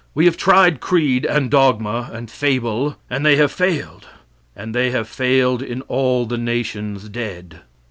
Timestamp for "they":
3.23-3.35, 4.73-4.89